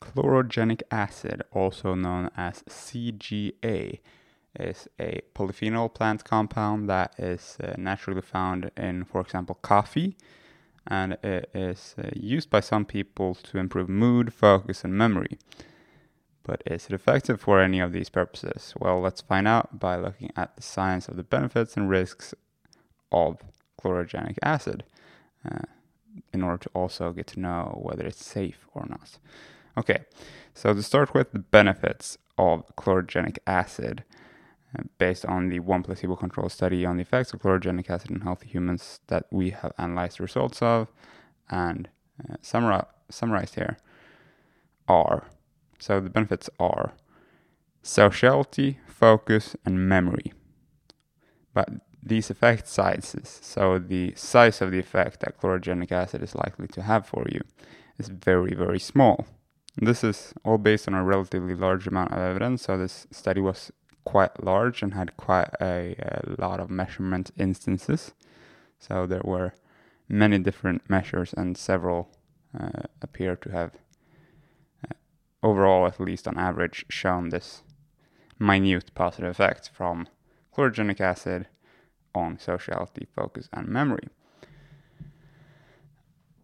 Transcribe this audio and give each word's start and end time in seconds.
Chlorogenic 0.00 0.82
acid, 0.90 1.42
also 1.52 1.94
known 1.94 2.30
as 2.36 2.62
CGA, 2.68 4.00
is 4.58 4.88
a 4.98 5.20
polyphenol 5.34 5.92
plant 5.92 6.24
compound 6.24 6.88
that 6.88 7.14
is 7.18 7.56
uh, 7.62 7.74
naturally 7.76 8.22
found 8.22 8.70
in, 8.76 9.04
for 9.04 9.20
example, 9.20 9.56
coffee, 9.62 10.16
and 10.86 11.14
it 11.22 11.50
is 11.54 11.94
uh, 11.98 12.08
used 12.14 12.48
by 12.48 12.60
some 12.60 12.84
people 12.84 13.34
to 13.34 13.58
improve 13.58 13.88
mood, 13.88 14.32
focus, 14.32 14.84
and 14.84 14.94
memory. 14.94 15.38
But 16.42 16.62
is 16.64 16.86
it 16.86 16.92
effective 16.92 17.40
for 17.40 17.60
any 17.60 17.80
of 17.80 17.92
these 17.92 18.08
purposes? 18.08 18.72
Well, 18.78 19.00
let's 19.00 19.20
find 19.20 19.48
out 19.48 19.80
by 19.80 19.96
looking 19.96 20.30
at 20.36 20.54
the 20.54 20.62
science 20.62 21.08
of 21.08 21.16
the 21.16 21.24
benefits 21.24 21.76
and 21.76 21.90
risks 21.90 22.34
of 23.10 23.38
chlorogenic 23.80 24.38
acid 24.42 24.84
uh, 25.44 25.64
in 26.32 26.42
order 26.42 26.58
to 26.58 26.70
also 26.72 27.12
get 27.12 27.26
to 27.28 27.40
know 27.40 27.80
whether 27.82 28.06
it's 28.06 28.24
safe 28.24 28.66
or 28.74 28.86
not. 28.88 29.18
Okay, 29.78 30.04
so 30.54 30.72
to 30.72 30.82
start 30.82 31.12
with 31.12 31.32
the 31.32 31.38
benefits 31.38 32.16
of 32.38 32.64
chlorogenic 32.76 33.38
acid, 33.46 34.04
uh, 34.78 34.84
based 34.98 35.26
on 35.26 35.50
the 35.50 35.60
one 35.60 35.82
placebo 35.82 36.16
controlled 36.16 36.52
study 36.52 36.86
on 36.86 36.96
the 36.96 37.02
effects 37.02 37.32
of 37.32 37.40
chlorogenic 37.40 37.90
acid 37.90 38.10
in 38.10 38.22
healthy 38.22 38.48
humans 38.48 39.00
that 39.08 39.26
we 39.30 39.50
have 39.50 39.72
analyzed 39.78 40.18
the 40.18 40.22
results 40.22 40.62
of 40.62 40.88
and 41.50 41.88
uh, 42.28 42.36
summar- 42.42 42.86
summarized 43.10 43.54
here, 43.56 43.76
are 44.88 45.28
so 45.78 46.00
the 46.00 46.10
benefits 46.10 46.48
are 46.58 46.94
sociality, 47.82 48.78
focus, 48.86 49.56
and 49.64 49.88
memory. 49.88 50.32
But 51.52 51.68
these 52.02 52.30
effect 52.30 52.68
sizes, 52.68 53.40
so 53.42 53.78
the 53.78 54.14
size 54.16 54.62
of 54.62 54.70
the 54.70 54.78
effect 54.78 55.20
that 55.20 55.38
chlorogenic 55.38 55.92
acid 55.92 56.22
is 56.22 56.34
likely 56.34 56.68
to 56.68 56.82
have 56.82 57.06
for 57.06 57.26
you, 57.30 57.42
is 57.98 58.08
very, 58.08 58.54
very 58.54 58.78
small. 58.78 59.26
This 59.78 60.02
is 60.02 60.32
all 60.42 60.56
based 60.56 60.88
on 60.88 60.94
a 60.94 61.04
relatively 61.04 61.54
large 61.54 61.86
amount 61.86 62.12
of 62.12 62.18
evidence, 62.18 62.62
so 62.62 62.78
this 62.78 63.06
study 63.10 63.42
was 63.42 63.70
quite 64.04 64.42
large 64.42 64.82
and 64.82 64.94
had 64.94 65.16
quite 65.18 65.50
a, 65.60 65.96
a 65.98 66.40
lot 66.40 66.60
of 66.60 66.70
measurement 66.70 67.30
instances. 67.36 68.12
So 68.78 69.06
there 69.06 69.22
were 69.24 69.52
many 70.08 70.38
different 70.38 70.88
measures, 70.88 71.34
and 71.34 71.58
several 71.58 72.08
uh, 72.58 72.84
appear 73.02 73.36
to 73.36 73.50
have, 73.50 73.72
uh, 74.82 74.94
overall, 75.42 75.86
at 75.86 76.00
least 76.00 76.26
on 76.26 76.38
average, 76.38 76.86
shown 76.88 77.28
this 77.28 77.62
minute 78.38 78.94
positive 78.94 79.30
effect 79.30 79.70
from 79.74 80.08
chlorogenic 80.56 81.00
acid 81.00 81.48
on 82.14 82.38
sociality, 82.38 83.06
focus, 83.14 83.48
and 83.52 83.68
memory. 83.68 84.08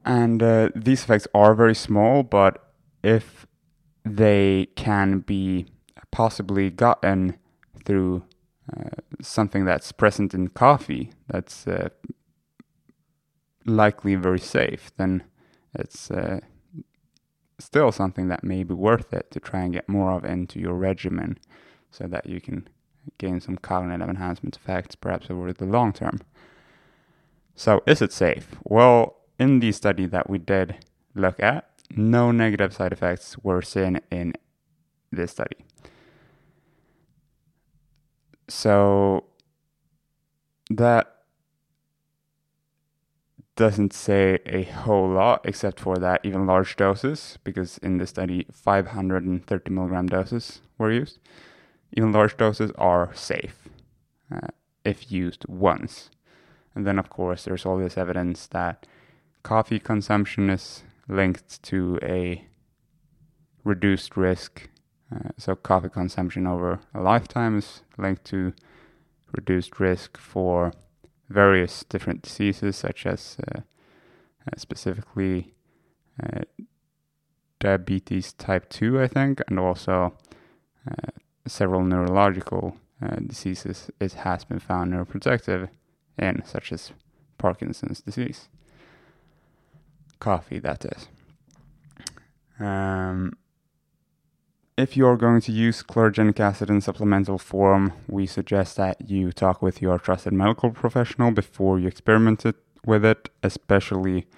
And 0.04 0.42
uh, 0.42 0.68
these 0.74 1.04
effects 1.04 1.28
are 1.32 1.54
very 1.54 1.74
small, 1.74 2.22
but 2.22 2.71
if 3.02 3.46
they 4.04 4.68
can 4.76 5.20
be 5.20 5.66
possibly 6.10 6.70
gotten 6.70 7.38
through 7.84 8.24
uh, 8.76 8.90
something 9.20 9.64
that's 9.64 9.92
present 9.92 10.34
in 10.34 10.48
coffee 10.48 11.12
that's 11.28 11.66
uh, 11.66 11.88
likely 13.64 14.14
very 14.14 14.38
safe, 14.38 14.92
then 14.96 15.22
it's 15.74 16.10
uh, 16.10 16.40
still 17.58 17.92
something 17.92 18.28
that 18.28 18.44
may 18.44 18.62
be 18.62 18.74
worth 18.74 19.12
it 19.12 19.30
to 19.30 19.40
try 19.40 19.62
and 19.62 19.72
get 19.72 19.88
more 19.88 20.12
of 20.12 20.24
into 20.24 20.58
your 20.58 20.74
regimen 20.74 21.38
so 21.90 22.06
that 22.06 22.26
you 22.26 22.40
can 22.40 22.68
gain 23.18 23.40
some 23.40 23.56
cognitive 23.56 24.08
enhancement 24.08 24.56
effects 24.56 24.94
perhaps 24.94 25.30
over 25.30 25.52
the 25.52 25.64
long 25.64 25.92
term. 25.92 26.20
So, 27.54 27.82
is 27.86 28.00
it 28.00 28.12
safe? 28.12 28.56
Well, 28.64 29.16
in 29.38 29.60
the 29.60 29.72
study 29.72 30.06
that 30.06 30.30
we 30.30 30.38
did 30.38 30.76
look 31.14 31.40
at, 31.40 31.68
no 31.96 32.30
negative 32.30 32.72
side 32.72 32.92
effects 32.92 33.36
were 33.42 33.62
seen 33.62 34.00
in 34.10 34.34
this 35.10 35.32
study. 35.32 35.56
So, 38.48 39.24
that 40.70 41.08
doesn't 43.56 43.92
say 43.92 44.38
a 44.46 44.62
whole 44.62 45.08
lot 45.08 45.42
except 45.44 45.78
for 45.78 45.96
that 45.98 46.20
even 46.24 46.46
large 46.46 46.76
doses, 46.76 47.38
because 47.44 47.78
in 47.78 47.98
the 47.98 48.06
study 48.06 48.46
530 48.50 49.70
milligram 49.70 50.06
doses 50.06 50.60
were 50.78 50.90
used 50.90 51.18
even 51.92 52.12
large 52.12 52.36
doses 52.36 52.70
are 52.76 53.10
safe 53.14 53.68
uh, 54.34 54.48
if 54.84 55.12
used 55.12 55.44
once. 55.48 56.10
And 56.74 56.86
then, 56.86 56.98
of 56.98 57.10
course, 57.10 57.44
there's 57.44 57.66
all 57.66 57.76
this 57.76 57.98
evidence 57.98 58.46
that 58.48 58.86
coffee 59.42 59.78
consumption 59.78 60.48
is 60.48 60.82
linked 61.12 61.62
to 61.62 61.98
a 62.02 62.46
reduced 63.64 64.16
risk. 64.16 64.68
Uh, 65.14 65.28
so, 65.36 65.54
coffee 65.54 65.88
consumption 65.88 66.46
over 66.46 66.80
a 66.94 67.00
lifetime 67.00 67.58
is 67.58 67.82
linked 67.98 68.24
to 68.24 68.52
reduced 69.32 69.78
risk 69.78 70.18
for 70.18 70.72
various 71.28 71.84
different 71.84 72.22
diseases, 72.22 72.76
such 72.76 73.06
as 73.06 73.36
uh, 73.46 73.60
uh 73.60 74.56
specifically 74.56 75.54
uh, 76.22 76.40
diabetes 77.60 78.32
type 78.32 78.68
2, 78.70 79.00
I 79.00 79.06
think, 79.06 79.40
and 79.48 79.58
also 79.58 80.14
uh, 80.90 81.10
several 81.46 81.82
neurological 81.82 82.76
diseases 83.26 83.90
it 83.98 84.12
has 84.12 84.44
been 84.44 84.60
found 84.60 84.92
neuroprotective 84.92 85.68
in, 86.16 86.42
such 86.46 86.72
as 86.72 86.92
Parkinson's 87.36 88.00
disease. 88.00 88.48
Coffee, 90.22 90.60
that 90.60 90.84
is. 90.84 91.08
Um, 92.60 93.32
if 94.78 94.96
you're 94.96 95.16
going 95.16 95.40
to 95.40 95.50
use 95.50 95.82
chlorogenic 95.82 96.38
acid 96.38 96.70
in 96.70 96.80
supplemental 96.80 97.38
form, 97.38 97.92
we 98.06 98.26
suggest 98.26 98.76
that 98.76 99.10
you 99.10 99.32
talk 99.32 99.60
with 99.60 99.82
your 99.82 99.98
trusted 99.98 100.32
medical 100.32 100.70
professional 100.70 101.32
before 101.32 101.80
you 101.80 101.88
experiment 101.88 102.46
it, 102.46 102.54
with 102.86 103.04
it, 103.04 103.30
especially 103.42 104.28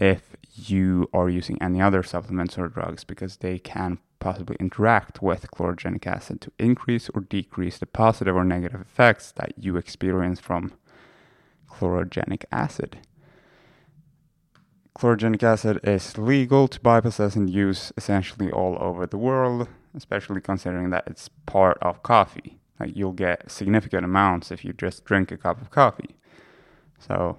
if 0.00 0.34
you 0.54 1.10
are 1.12 1.28
using 1.28 1.60
any 1.60 1.82
other 1.82 2.02
supplements 2.02 2.56
or 2.56 2.68
drugs, 2.68 3.04
because 3.04 3.36
they 3.36 3.58
can 3.58 3.98
possibly 4.18 4.56
interact 4.58 5.20
with 5.20 5.50
chlorogenic 5.50 6.06
acid 6.06 6.40
to 6.40 6.50
increase 6.58 7.10
or 7.10 7.20
decrease 7.20 7.76
the 7.76 7.84
positive 7.84 8.34
or 8.34 8.44
negative 8.44 8.80
effects 8.80 9.30
that 9.32 9.52
you 9.58 9.76
experience 9.76 10.40
from 10.40 10.72
chlorogenic 11.70 12.44
acid. 12.50 12.96
Chlorogenic 15.02 15.42
acid 15.42 15.80
is 15.82 16.16
legal 16.16 16.68
to 16.68 16.78
buy, 16.78 17.00
possess, 17.00 17.34
and 17.34 17.50
use 17.50 17.92
essentially 17.96 18.52
all 18.52 18.76
over 18.78 19.04
the 19.04 19.18
world, 19.18 19.66
especially 19.96 20.40
considering 20.40 20.90
that 20.90 21.02
it's 21.08 21.28
part 21.44 21.76
of 21.82 22.04
coffee. 22.04 22.60
Like 22.78 22.94
you'll 22.94 23.10
get 23.10 23.50
significant 23.50 24.04
amounts 24.04 24.52
if 24.52 24.64
you 24.64 24.72
just 24.72 25.04
drink 25.04 25.32
a 25.32 25.36
cup 25.36 25.60
of 25.60 25.72
coffee. 25.72 26.14
So 27.00 27.36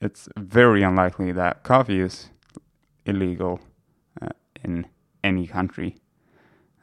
it's 0.00 0.26
very 0.38 0.82
unlikely 0.82 1.32
that 1.32 1.64
coffee 1.64 2.00
is 2.00 2.30
illegal 3.04 3.60
in 4.64 4.86
any 5.22 5.46
country. 5.46 5.98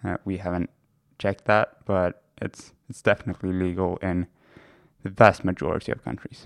Uh, 0.03 0.17
we 0.25 0.37
haven't 0.37 0.69
checked 1.17 1.45
that, 1.45 1.77
but 1.85 2.21
it's 2.39 2.71
it's 2.87 3.01
definitely 3.01 3.51
legal 3.51 3.97
in 3.97 4.27
the 5.01 5.09
vast 5.09 5.43
majority 5.43 5.91
of 5.91 6.03
countries. 6.03 6.45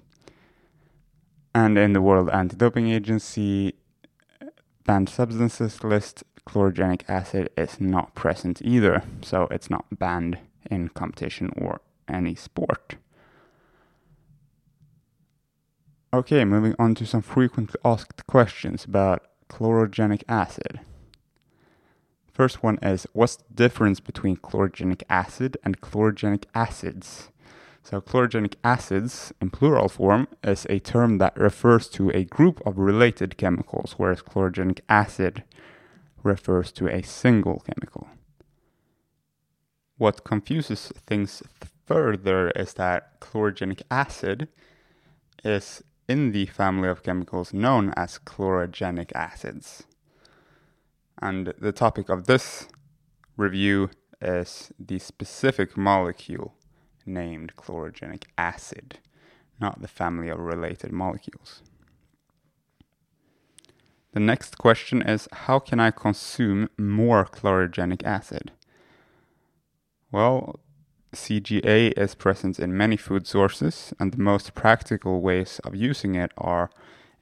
And 1.54 1.78
in 1.78 1.94
the 1.94 2.02
World 2.02 2.30
Anti-Doping 2.30 2.90
Agency 2.90 3.74
banned 4.86 5.10
substances 5.10 5.84
list, 5.84 6.24
chlorogenic 6.48 7.02
acid 7.08 7.50
is 7.58 7.80
not 7.80 8.16
present 8.16 8.62
either, 8.64 9.04
so 9.22 9.48
it's 9.52 9.70
not 9.70 9.86
banned 9.98 10.38
in 10.70 10.90
competition 10.90 11.52
or 11.58 11.82
any 12.08 12.36
sport. 12.36 12.96
Okay, 16.12 16.44
moving 16.44 16.76
on 16.80 16.96
to 16.96 17.06
some 17.06 17.22
frequently 17.22 17.80
asked 17.86 18.26
questions 18.26 18.86
about 18.86 19.28
chlorogenic 19.48 20.24
acid. 20.28 20.80
First 22.34 22.63
one 22.63 22.80
is 22.81 23.06
what's 23.13 23.36
the 23.36 23.54
difference 23.54 24.00
between 24.00 24.38
chlorogenic 24.38 25.04
acid 25.10 25.57
and 25.63 25.81
chlorogenic 25.81 26.45
acids? 26.56 27.30
So, 27.84 28.02
chlorogenic 28.02 28.56
acids 28.64 29.34
in 29.42 29.50
plural 29.50 29.90
form 29.90 30.28
is 30.44 30.68
a 30.70 30.80
term 30.80 31.18
that 31.18 31.36
refers 31.38 31.88
to 31.90 32.12
a 32.12 32.24
group 32.24 32.62
of 32.66 32.78
related 32.78 33.38
chemicals, 33.38 33.96
whereas 33.98 34.22
chlorogenic 34.22 34.81
acid 34.88 35.44
refers 36.24 36.72
to 36.74 36.88
a 36.88 37.02
single 37.02 37.64
chemical. 37.66 38.10
What 39.98 40.24
confuses 40.24 40.92
things 41.08 41.42
further 41.86 42.52
is 42.52 42.74
that 42.76 43.20
chlorogenic 43.20 43.81
acid 43.90 44.50
is 45.44 45.84
in 46.08 46.31
the 46.31 46.46
family 46.46 46.90
of 46.90 47.04
chemicals 47.04 47.54
known 47.54 47.94
as 47.96 48.20
chlorogenic 48.20 49.12
acids. 49.14 49.84
And 51.22 51.54
the 51.60 51.72
topic 51.72 52.10
of 52.10 52.26
this 52.26 52.68
review 53.36 53.90
is 54.22 54.72
the 54.80 55.00
specific 55.00 55.76
molecule 55.76 56.56
named 57.09 57.56
chlorogenic 57.56 58.23
acid, 58.38 59.00
not 59.59 59.81
the 59.81 59.88
family 59.88 60.29
of 60.29 60.39
related 60.39 60.91
molecules. 60.91 61.61
The 64.13 64.19
next 64.19 64.57
question 64.57 65.01
is 65.01 65.27
how 65.31 65.59
can 65.59 65.79
I 65.79 65.91
consume 65.91 66.69
more 66.77 67.25
chlorogenic 67.25 68.03
acid? 68.03 68.51
Well, 70.11 70.59
CGA 71.13 71.94
is 71.97 72.15
present 72.15 72.59
in 72.59 72.75
many 72.75 72.97
food 72.97 73.27
sources, 73.27 73.94
and 74.00 74.11
the 74.11 74.19
most 74.19 74.56
practical 74.56 75.21
ways 75.21 75.59
of 75.63 75.75
using 75.75 76.15
it 76.15 76.31
are 76.38 76.69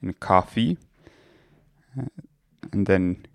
in 0.02 0.14
coffee. 0.14 0.78
Uh, 1.98 2.06
and 2.72 2.86
then 2.86 3.26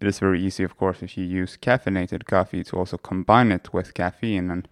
it 0.00 0.06
is 0.06 0.18
very 0.18 0.42
easy, 0.42 0.64
of 0.64 0.76
course, 0.76 1.02
if 1.02 1.16
you 1.18 1.24
use 1.24 1.58
caffeinated 1.60 2.24
coffee 2.24 2.64
to 2.64 2.76
also 2.76 2.96
combine 2.96 3.52
it 3.52 3.72
with 3.72 3.94
caffeine. 3.94 4.50
And 4.50 4.68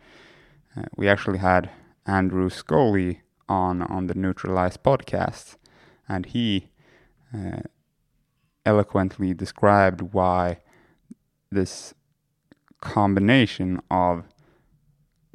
we 0.97 1.09
actually 1.09 1.39
had 1.39 1.71
Andrew 2.07 2.49
Scully 2.51 3.23
on 3.49 3.83
on 3.83 4.07
the 4.07 4.15
Nootralize 4.15 4.77
podcast, 4.77 5.57
and 6.09 6.27
he 6.27 6.71
uh, 7.35 7.63
eloquently 8.65 9.35
described 9.35 10.01
why 10.13 10.59
this 11.51 11.95
combination 12.81 13.81
of 13.91 14.25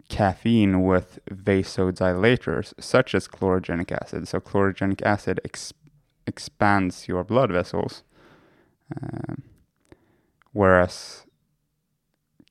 caffeine 0.10 0.84
with 0.84 1.20
vasodilators, 1.30 2.74
such 2.80 3.16
as 3.16 3.28
chlorogenic 3.28 3.92
acid. 3.92 4.28
So, 4.28 4.40
chlorogenic 4.40 5.02
acid 5.02 5.40
ex- 5.44 5.74
expands 6.28 7.08
your 7.08 7.24
blood 7.24 7.52
vessels, 7.52 8.04
uh, 8.96 9.36
whereas 10.52 11.26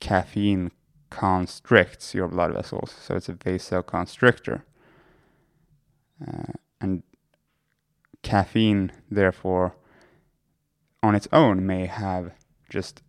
caffeine 0.00 0.72
constricts 1.12 2.14
your 2.14 2.28
blood 2.28 2.52
vessels. 2.54 2.94
So, 3.00 3.14
it's 3.16 3.28
a 3.28 3.34
vasoconstrictor. 3.34 4.62
Uh, 6.26 6.52
and 6.80 7.02
caffeine, 8.22 8.92
therefore, 9.10 9.76
on 11.02 11.14
its 11.14 11.28
own 11.32 11.66
may 11.66 11.86
have 11.86 12.32
just 12.68 13.02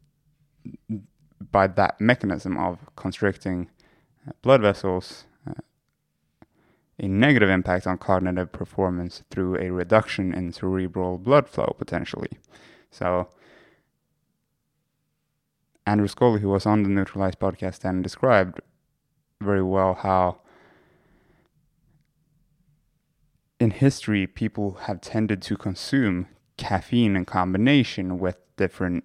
by 1.52 1.68
that 1.68 2.00
mechanism 2.00 2.58
of 2.58 2.80
constricting 2.96 3.70
uh, 4.28 4.32
blood 4.42 4.62
vessels 4.62 5.26
uh, 5.48 5.54
a 7.00 7.08
negative 7.08 7.50
impact 7.50 7.86
on 7.86 7.98
cognitive 7.98 8.52
performance 8.52 9.24
through 9.30 9.58
a 9.58 9.72
reduction 9.72 10.34
in 10.34 10.52
cerebral 10.52 11.18
blood 11.18 11.48
flow 11.48 11.76
potentially. 11.78 12.38
So 12.92 13.30
Andrew 15.86 16.08
Scully, 16.08 16.42
who 16.42 16.50
was 16.50 16.66
on 16.66 16.84
the 16.84 16.90
Nootralize 16.90 17.36
podcast, 17.36 17.84
and 17.84 18.04
described 18.04 18.62
very 19.42 19.64
well 19.64 19.96
how 19.96 20.40
in 23.60 23.72
history 23.72 24.28
people 24.28 24.74
have 24.82 25.02
tended 25.02 25.42
to 25.42 25.56
consume 25.58 26.28
caffeine 26.58 27.16
in 27.16 27.26
combination 27.26 28.20
with 28.20 28.38
different 28.56 29.04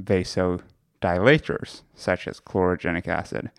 vasodilators, 0.00 1.82
such 1.94 2.26
as 2.28 2.40
chlorogenic 2.40 3.08
acid. 3.08 3.50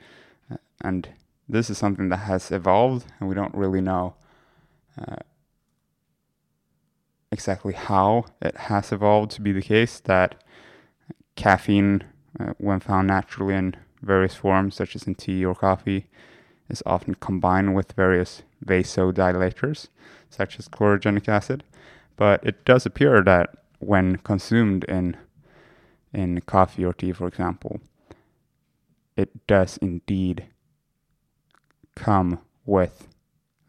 Uh, 0.52 0.58
and 0.82 1.10
this 1.48 1.70
is 1.70 1.78
something 1.78 2.10
that 2.10 2.18
has 2.18 2.52
evolved, 2.52 3.06
and 3.20 3.28
we 3.28 3.36
don't 3.36 3.56
really 3.56 3.82
know 3.82 4.16
uh, 4.98 5.16
exactly 7.32 7.74
how 7.74 8.26
it 8.42 8.56
has 8.56 8.92
evolved 8.92 9.32
to 9.32 9.42
be 9.42 9.52
the 9.52 9.62
case 9.62 10.00
that 10.02 10.44
caffeine, 11.36 12.04
uh, 12.42 12.54
when 12.58 12.80
found 12.80 13.08
naturally 13.08 13.54
in 13.54 13.76
various 14.02 14.36
forms, 14.36 14.76
such 14.76 14.96
as 14.96 15.04
in 15.04 15.16
tea 15.16 15.46
or 15.46 15.56
coffee, 15.56 16.08
is 16.70 16.82
often 16.86 17.16
combined 17.16 17.76
with 17.76 17.92
various 17.94 18.44
vasodilators, 18.66 19.90
such 20.30 20.58
as 20.58 20.68
chlorogenic 20.68 21.28
acid. 21.28 21.64
But 22.16 22.44
it 22.44 22.66
does 22.66 22.86
appear 22.86 23.22
that 23.24 23.56
when 23.80 24.18
consumed 24.18 24.84
in 24.86 25.18
in 26.14 26.42
coffee 26.42 26.84
or 26.84 26.94
tea, 26.94 27.14
for 27.14 27.28
example, 27.28 27.80
it 29.16 29.48
does 29.48 29.78
indeed 29.78 30.46
come 31.96 32.40
with 32.66 33.08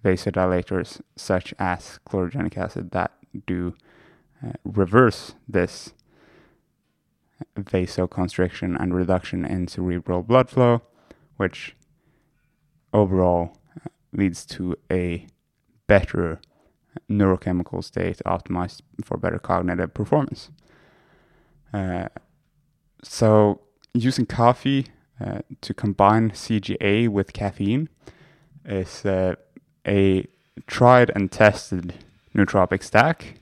vasodilators 0.05 1.01
such 1.17 1.55
as 1.59 2.01
chlorogenic 2.09 2.57
acid 2.57 2.91
that 2.91 3.13
do 3.47 3.75
uh, 4.45 4.53
reverse 4.65 5.35
this 5.49 5.93
vasoconstriction 7.57 8.81
and 8.81 8.95
reduction 8.95 9.45
in 9.45 9.69
cerebral 9.69 10.23
blood 10.23 10.51
flow, 10.51 10.83
which 11.37 11.77
overall 12.93 13.57
uh, 13.77 13.89
leads 14.13 14.45
to 14.47 14.77
a 14.91 15.27
better 15.87 16.41
neurochemical 17.11 17.83
state 17.83 18.21
optimized 18.27 18.83
for 19.05 19.17
better 19.17 19.39
cognitive 19.39 19.95
performance. 19.95 20.51
Uh, 21.73 22.09
so, 23.03 23.61
using 23.95 24.27
coffee 24.27 24.87
uh, 25.21 25.41
to 25.61 25.75
combine 25.75 26.31
CGA 26.31 27.09
with 27.09 27.33
caffeine 27.33 27.89
is 28.65 29.05
uh, 29.05 29.35
a 29.87 30.27
tried 30.67 31.11
and 31.15 31.31
tested 31.33 31.95
nootropic 32.35 32.83
stack 32.83 33.35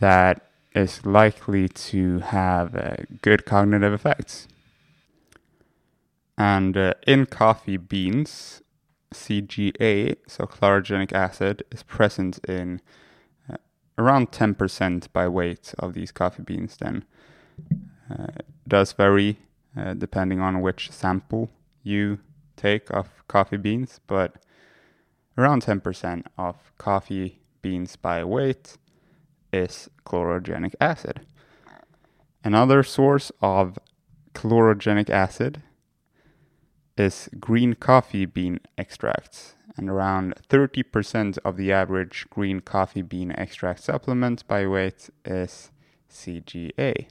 that 0.00 0.45
is 0.76 1.06
likely 1.06 1.68
to 1.68 2.18
have 2.18 2.76
uh, 2.76 2.96
good 3.22 3.46
cognitive 3.46 3.94
effects. 3.94 4.46
And 6.36 6.76
uh, 6.76 6.92
in 7.06 7.24
coffee 7.24 7.78
beans, 7.78 8.60
CGA, 9.14 10.16
so 10.28 10.44
chlorogenic 10.44 11.14
acid, 11.14 11.64
is 11.72 11.82
present 11.82 12.38
in 12.46 12.82
uh, 13.50 13.56
around 13.96 14.32
10% 14.32 15.10
by 15.14 15.26
weight 15.26 15.74
of 15.78 15.94
these 15.94 16.12
coffee 16.12 16.42
beans. 16.42 16.76
Then 16.76 17.06
uh, 18.10 18.26
does 18.68 18.92
vary 18.92 19.38
uh, 19.74 19.94
depending 19.94 20.40
on 20.40 20.60
which 20.60 20.90
sample 20.90 21.50
you 21.82 22.18
take 22.56 22.90
of 22.90 23.08
coffee 23.28 23.56
beans, 23.56 24.00
but 24.06 24.36
around 25.38 25.62
10% 25.64 26.24
of 26.36 26.56
coffee 26.76 27.40
beans 27.62 27.96
by 27.96 28.22
weight 28.22 28.76
is 29.56 29.88
chlorogenic 30.04 30.74
acid. 30.80 31.20
Another 32.44 32.82
source 32.82 33.32
of 33.40 33.78
chlorogenic 34.34 35.10
acid 35.10 35.62
is 36.96 37.28
green 37.40 37.74
coffee 37.74 38.26
bean 38.26 38.60
extracts, 38.78 39.54
and 39.76 39.88
around 39.90 40.34
30% 40.48 41.38
of 41.44 41.56
the 41.56 41.72
average 41.72 42.26
green 42.30 42.60
coffee 42.60 43.02
bean 43.02 43.32
extract 43.32 43.82
supplement 43.82 44.46
by 44.46 44.66
weight 44.66 45.10
is 45.24 45.70
CGA. 46.10 47.08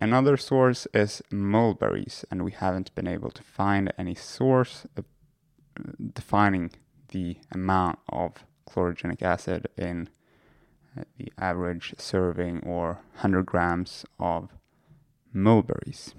Another 0.00 0.36
source 0.36 0.88
is 0.92 1.22
mulberries, 1.30 2.24
and 2.30 2.44
we 2.44 2.50
haven't 2.50 2.94
been 2.94 3.06
able 3.06 3.30
to 3.30 3.42
find 3.42 3.92
any 3.96 4.16
source 4.16 4.84
uh, 4.98 5.02
defining 6.14 6.72
the 7.08 7.36
amount 7.52 8.00
of 8.08 8.44
chlorogenic 8.68 9.22
acid 9.22 9.68
in 9.76 10.08
the 11.18 11.32
average 11.38 11.94
serving 11.98 12.60
or 12.64 13.00
100 13.14 13.46
grams 13.46 14.04
of 14.18 14.48
mulberries. 15.32 16.14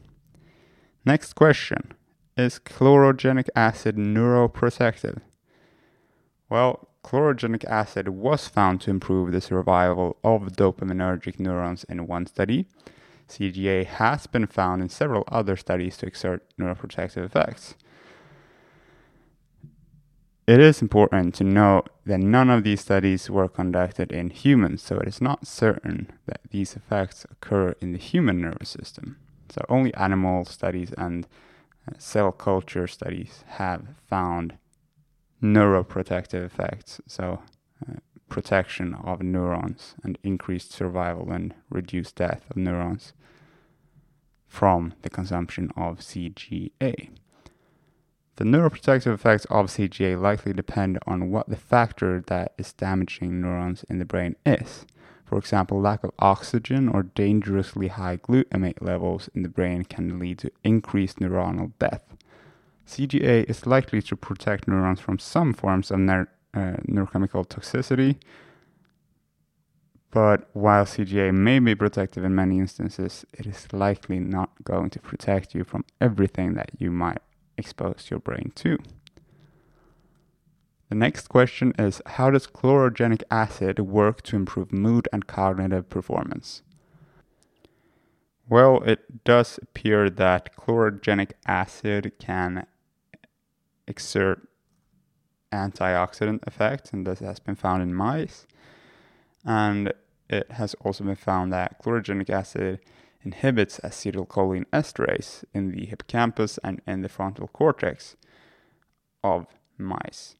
Next 1.05 1.33
question 1.33 1.93
Is 2.37 2.59
chlorogenic 2.59 3.49
acid 3.55 3.97
neuroprotective? 3.97 5.21
Well, 6.49 6.87
chlorogenic 7.03 7.65
acid 7.65 8.09
was 8.09 8.47
found 8.47 8.81
to 8.81 8.89
improve 8.89 9.31
the 9.31 9.41
survival 9.41 10.17
of 10.23 10.53
dopaminergic 10.53 11.39
neurons 11.39 11.83
in 11.85 12.07
one 12.07 12.25
study. 12.25 12.67
CGA 13.27 13.85
has 13.85 14.27
been 14.27 14.47
found 14.47 14.81
in 14.81 14.89
several 14.89 15.23
other 15.27 15.55
studies 15.55 15.97
to 15.97 16.05
exert 16.05 16.43
neuroprotective 16.59 17.25
effects. 17.25 17.75
It 20.45 20.59
is 20.59 20.81
important 20.81 21.35
to 21.35 21.45
note 21.45 21.89
that 22.05 22.19
none 22.19 22.49
of 22.49 22.65
these 22.65 22.81
studies 22.81 23.29
were 23.29 23.47
conducted 23.47 24.11
in 24.11 24.29
humans, 24.29 24.81
so 24.81 24.97
it 24.97 25.07
is 25.07 25.21
not 25.21 25.47
certain 25.47 26.11
that 26.25 26.41
these 26.49 26.75
effects 26.75 27.25
occur 27.31 27.75
in 27.79 27.93
the 27.93 27.97
human 27.97 28.41
nervous 28.41 28.67
system. 28.67 29.15
So 29.49 29.61
only 29.69 29.93
animal 29.93 30.43
studies 30.43 30.91
and 30.97 31.25
uh, 31.87 31.93
cell 31.97 32.33
culture 32.33 32.87
studies 32.87 33.45
have 33.47 33.85
found 34.05 34.57
neuroprotective 35.41 36.45
effects. 36.45 36.99
So 37.07 37.39
uh, 37.89 37.99
protection 38.27 38.95
of 38.95 39.21
neurons 39.21 39.95
and 40.03 40.17
increased 40.23 40.73
survival 40.73 41.31
and 41.31 41.53
reduced 41.69 42.17
death 42.17 42.43
of 42.49 42.57
neurons 42.57 43.13
from 44.45 44.93
the 45.03 45.09
consumption 45.09 45.71
of 45.77 45.99
CGA. 45.99 47.11
The 48.35 48.45
neuroprotective 48.45 49.13
effects 49.13 49.45
of 49.45 49.67
CGA 49.67 50.19
likely 50.19 50.53
depend 50.53 50.97
on 51.05 51.29
what 51.29 51.49
the 51.49 51.55
factor 51.55 52.23
that 52.27 52.53
is 52.57 52.73
damaging 52.73 53.39
neurons 53.39 53.83
in 53.89 53.99
the 53.99 54.05
brain 54.05 54.35
is. 54.43 54.87
For 55.23 55.37
example, 55.37 55.79
lack 55.79 56.03
of 56.03 56.11
oxygen 56.17 56.89
or 56.89 57.03
dangerously 57.03 57.89
high 57.89 58.17
glutamate 58.17 58.81
levels 58.81 59.29
in 59.35 59.43
the 59.43 59.49
brain 59.49 59.83
can 59.83 60.17
lead 60.17 60.39
to 60.39 60.51
increased 60.63 61.19
neuronal 61.19 61.73
death. 61.77 62.15
CGA 62.87 63.47
is 63.47 63.67
likely 63.67 64.01
to 64.01 64.15
protect 64.15 64.67
neurons 64.67 64.99
from 64.99 65.19
some 65.19 65.53
forms 65.53 65.91
of 65.91 65.99
uh, 65.99 66.25
neurochemical 66.55 67.47
toxicity, 67.47 68.17
But 70.09 70.49
while 70.53 70.85
CGA 70.85 71.33
may 71.33 71.59
be 71.59 71.75
protective 71.75 72.23
in 72.23 72.35
many 72.35 72.57
instances, 72.57 73.25
it 73.33 73.45
is 73.45 73.71
likely 73.71 74.19
not 74.19 74.51
going 74.63 74.89
to 74.91 74.99
protect 74.99 75.53
you 75.53 75.63
from 75.63 75.85
everything 76.01 76.55
that 76.55 76.71
you 76.79 76.91
might 76.91 77.21
expose 77.57 78.07
your 78.09 78.19
brain 78.19 78.51
to. 78.55 78.77
The 80.89 80.95
next 80.95 81.27
question 81.27 81.73
is 81.79 82.01
How 82.05 82.29
does 82.29 82.47
chlorogenic 82.47 83.23
acid 83.31 83.79
work 83.79 84.21
to 84.23 84.35
improve 84.35 84.71
mood 84.71 85.07
and 85.11 85.25
cognitive 85.25 85.89
performance? 85.89 86.61
Well, 88.47 88.83
it 88.83 89.23
does 89.23 89.57
appear 89.61 90.09
that 90.09 90.55
chlorogenic 90.55 91.31
acid 91.47 92.13
can 92.19 92.67
exert 93.87 94.47
antioxidant 95.51 96.45
effects, 96.45 96.91
and 96.91 97.07
this 97.07 97.19
has 97.19 97.39
been 97.39 97.55
found 97.55 97.81
in 97.81 97.93
mice. 97.93 98.45
And 99.45 99.93
it 100.29 100.51
has 100.51 100.73
also 100.81 101.03
been 101.03 101.15
found 101.15 101.53
that 101.53 101.81
chlorogenic 101.81 102.29
acid 102.29 102.79
inhibits 103.23 103.79
acetylcholine 103.83 104.65
esterase 104.71 105.43
in 105.53 105.71
the 105.71 105.85
hippocampus 105.85 106.59
and 106.63 106.81
in 106.85 107.01
the 107.01 107.09
frontal 107.09 107.47
cortex 107.47 108.15
of 109.23 109.47
mice. 109.77 110.35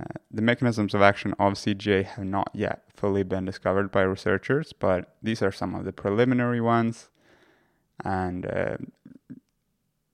Uh, 0.00 0.04
the 0.30 0.42
mechanisms 0.42 0.94
of 0.94 1.02
action 1.02 1.34
of 1.40 1.54
CGA 1.54 2.04
have 2.04 2.24
not 2.24 2.50
yet 2.54 2.84
fully 2.94 3.24
been 3.24 3.44
discovered 3.44 3.90
by 3.90 4.02
researchers, 4.02 4.72
but 4.72 5.16
these 5.22 5.42
are 5.42 5.50
some 5.50 5.74
of 5.74 5.84
the 5.84 5.92
preliminary 5.92 6.60
ones. 6.60 7.10
And 8.04 8.46
uh, 8.46 8.76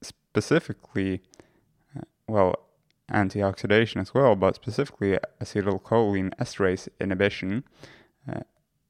specifically, 0.00 1.20
uh, 1.94 2.02
well, 2.26 2.64
antioxidation 3.12 4.00
as 4.00 4.14
well, 4.14 4.34
but 4.34 4.54
specifically 4.54 5.18
acetylcholine 5.38 6.34
esterase 6.36 6.88
inhibition 6.98 7.64
uh, 8.30 8.40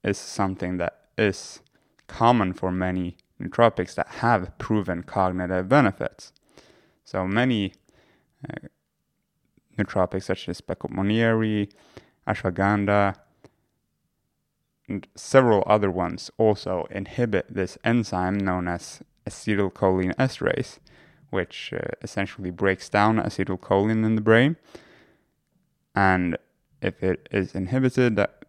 is 0.05 0.17
something 0.17 0.77
that 0.77 1.09
is 1.19 1.61
common 2.19 2.53
for 2.53 2.71
many 2.71 3.17
nootropics 3.43 3.97
that 3.97 4.07
have 4.23 4.57
proven 4.59 5.03
cognitive 5.03 5.69
benefits. 5.69 6.33
So 7.05 7.27
many 7.27 7.75
uh, 8.49 8.69
nootropics 9.77 10.23
such 10.23 10.49
as 10.49 10.61
Bacopa 10.61 10.95
monnieri, 10.95 11.73
ashwagandha, 12.29 13.17
and 14.89 15.09
several 15.17 15.65
other 15.67 15.91
ones 15.91 16.31
also 16.39 16.87
inhibit 16.91 17.47
this 17.53 17.77
enzyme 17.83 18.39
known 18.39 18.69
as 18.69 19.03
acetylcholine 19.29 20.15
esterase, 20.15 20.79
which 21.31 21.73
uh, 21.73 21.79
essentially 22.01 22.51
breaks 22.51 22.89
down 22.89 23.17
acetylcholine 23.17 24.05
in 24.05 24.15
the 24.15 24.21
brain. 24.21 24.57
And 25.97 26.39
if 26.81 27.03
it 27.03 27.29
is 27.33 27.57
inhibited, 27.57 28.15
that 28.17 28.44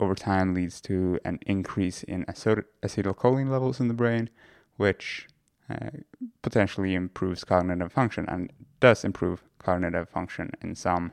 over 0.00 0.14
time 0.14 0.54
leads 0.54 0.80
to 0.82 1.18
an 1.24 1.38
increase 1.46 2.02
in 2.02 2.24
acetylcholine 2.24 3.50
levels 3.50 3.78
in 3.80 3.88
the 3.88 3.94
brain, 3.94 4.30
which 4.76 5.28
uh, 5.68 5.90
potentially 6.42 6.94
improves 6.94 7.44
cognitive 7.44 7.92
function 7.92 8.24
and 8.28 8.52
does 8.80 9.04
improve 9.04 9.44
cognitive 9.58 10.08
function 10.08 10.50
in 10.62 10.74
some 10.74 11.12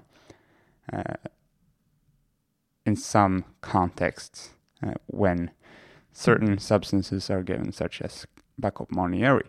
uh, 0.91 1.15
in 2.85 2.95
some 2.95 3.43
contexts 3.59 4.51
uh, 4.81 4.93
when 5.07 5.51
certain 6.13 6.57
substances 6.57 7.29
are 7.29 7.43
given, 7.43 7.71
such 7.73 8.01
as 8.01 8.25
Bacopa 8.59 8.91
monnieri. 8.91 9.45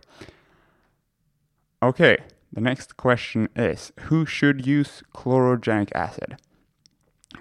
Okay, 1.81 2.19
the 2.53 2.61
next 2.61 2.97
question 2.97 3.49
is 3.55 3.93
who 4.01 4.27
should 4.27 4.67
use 4.67 5.05
chlorogenic 5.15 5.93
acid? 5.95 6.39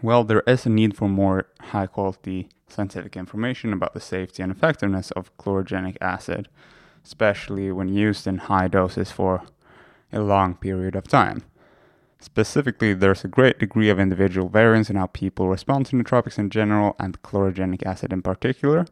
Well, 0.02 0.24
there 0.24 0.44
is 0.46 0.66
a 0.66 0.70
need 0.70 0.96
for 0.96 1.10
more 1.10 1.48
high 1.60 1.88
quality 1.88 2.50
scientific 2.68 3.16
information 3.16 3.74
about 3.74 3.94
the 3.94 4.00
safety 4.00 4.44
and 4.44 4.52
effectiveness 4.52 5.12
of 5.12 5.36
chlorogenic 5.38 5.98
acid, 6.02 6.50
especially 7.04 7.72
when 7.72 7.88
used 7.88 8.28
in 8.28 8.38
high 8.38 8.68
doses 8.68 9.12
for 9.12 9.44
a 10.12 10.20
long 10.20 10.56
period 10.56 10.96
of 10.96 11.08
time. 11.08 11.44
Specifically, 12.20 12.94
there's 12.94 13.24
a 13.24 13.28
great 13.28 13.60
degree 13.60 13.90
of 13.90 14.00
individual 14.00 14.50
variance 14.50 14.90
in 14.90 14.96
how 14.96 15.08
people 15.08 15.50
respond 15.50 15.86
to 15.86 15.96
nootropics 15.96 16.38
in 16.38 16.50
general 16.50 16.96
and 17.00 17.22
chlorogenic 17.22 17.86
acid 17.86 18.12
in 18.12 18.22
particular, 18.22 18.86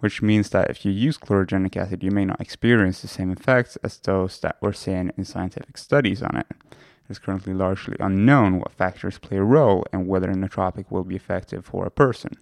which 0.00 0.20
means 0.20 0.50
that 0.50 0.70
if 0.70 0.84
you 0.84 0.92
use 0.92 1.16
chlorogenic 1.16 1.76
acid, 1.76 2.02
you 2.02 2.10
may 2.10 2.24
not 2.24 2.40
experience 2.40 3.00
the 3.00 3.08
same 3.08 3.30
effects 3.30 3.76
as 3.82 3.98
those 3.98 4.38
that 4.40 4.56
were 4.60 4.74
seen 4.74 5.10
in 5.16 5.24
scientific 5.24 5.78
studies 5.78 6.22
on 6.22 6.36
it. 6.36 6.46
Is 7.08 7.18
currently 7.18 7.54
largely 7.54 7.96
unknown 8.00 8.58
what 8.58 8.72
factors 8.72 9.18
play 9.18 9.36
a 9.36 9.42
role 9.44 9.84
and 9.92 10.08
whether 10.08 10.28
nootropic 10.28 10.86
will 10.90 11.04
be 11.04 11.14
effective 11.14 11.64
for 11.64 11.86
a 11.86 11.90
person. 11.90 12.32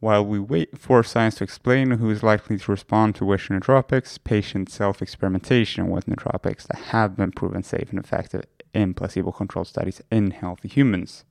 While 0.00 0.26
we 0.26 0.40
wait 0.40 0.76
for 0.76 1.04
science 1.04 1.36
to 1.36 1.44
explain 1.44 1.92
who 1.92 2.10
is 2.10 2.24
likely 2.24 2.58
to 2.58 2.70
respond 2.72 3.14
to 3.14 3.24
which 3.24 3.48
nootropics, 3.48 4.18
patient 4.22 4.68
self 4.70 5.00
experimentation 5.00 5.88
with 5.88 6.06
nootropics 6.06 6.66
that 6.66 6.90
have 6.90 7.16
been 7.16 7.30
proven 7.30 7.62
safe 7.62 7.90
and 7.90 8.00
effective 8.00 8.42
in 8.74 8.94
placebo 8.94 9.30
controlled 9.30 9.68
studies 9.68 10.02
in 10.10 10.32
healthy 10.32 10.68
humans 10.68 11.24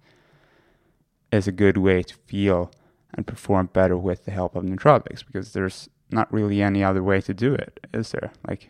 is 1.31 1.47
a 1.47 1.51
good 1.51 1.77
way 1.77 2.03
to 2.03 2.15
feel 2.25 2.71
and 3.13 3.27
perform 3.27 3.69
better 3.73 3.97
with 3.97 4.25
the 4.25 4.31
help 4.31 4.55
of 4.55 4.63
nootropics 4.63 5.25
because 5.25 5.53
there's 5.53 5.89
not 6.09 6.31
really 6.31 6.61
any 6.61 6.83
other 6.83 7.03
way 7.03 7.21
to 7.21 7.33
do 7.33 7.53
it, 7.53 7.79
is 7.93 8.11
there? 8.11 8.31
Like 8.47 8.69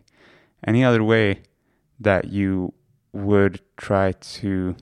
any 0.65 0.83
other 0.83 1.03
way 1.03 1.41
that 1.99 2.25
you 2.25 2.73
would 3.13 3.61
try 3.77 4.13
to 4.13 4.75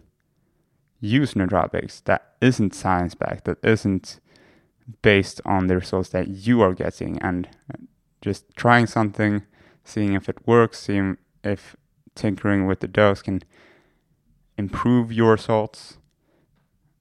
use 0.99 1.33
nootropics 1.33 2.03
that 2.03 2.33
isn't 2.41 2.75
science 2.75 3.15
backed, 3.15 3.45
that 3.45 3.57
isn't 3.63 4.19
based 5.01 5.39
on 5.45 5.67
the 5.67 5.75
results 5.75 6.09
that 6.09 6.27
you 6.27 6.61
are 6.61 6.73
getting, 6.73 7.21
and 7.21 7.47
just 8.21 8.45
trying 8.55 8.87
something, 8.87 9.43
seeing 9.83 10.13
if 10.13 10.27
it 10.29 10.47
works, 10.47 10.79
seeing 10.79 11.17
if 11.43 11.75
tinkering 12.15 12.65
with 12.65 12.79
the 12.79 12.87
dose 12.87 13.21
can 13.21 13.41
improve 14.57 15.11
your 15.11 15.31
results. 15.31 15.97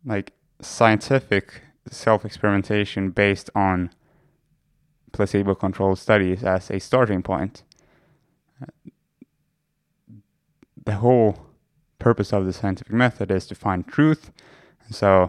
Like 0.04 0.32
scientific 0.60 1.62
self 1.90 2.24
experimentation 2.24 3.10
based 3.10 3.50
on 3.54 3.90
placebo 5.12 5.54
controlled 5.54 5.98
studies 5.98 6.44
as 6.44 6.70
a 6.70 6.78
starting 6.78 7.22
point 7.22 7.62
the 10.88 10.94
whole 10.94 11.36
purpose 11.98 12.32
of 12.32 12.46
the 12.46 12.52
scientific 12.52 12.94
method 12.94 13.30
is 13.30 13.46
to 13.46 13.54
find 13.54 13.86
truth. 13.86 14.32
And 14.86 14.94
so, 14.94 15.28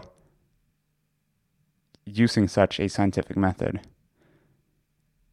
using 2.06 2.48
such 2.48 2.80
a 2.80 2.88
scientific 2.88 3.36
method 3.36 3.80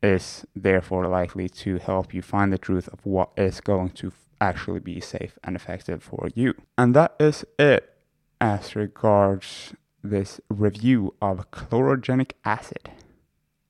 is 0.03 0.45
therefore 0.53 1.07
likely 1.07 1.47
to 1.47 1.77
help 1.77 2.13
you 2.13 2.21
find 2.21 2.51
the 2.51 2.57
truth 2.57 2.89
of 2.89 2.99
what 3.05 3.29
is 3.37 3.61
going 3.61 3.91
to 3.91 4.11
actually 4.41 4.81
be 4.81 4.99
safe 4.99 5.39
and 5.45 5.55
effective 5.55 6.03
for 6.03 6.27
you. 6.35 6.53
And 6.77 6.93
that 6.93 7.15
is 7.21 7.45
it 7.57 7.93
as 8.41 8.75
regards 8.75 9.75
this 10.03 10.41
review 10.49 11.15
of 11.21 11.49
chlorogenic 11.51 12.33
acid. 12.43 12.91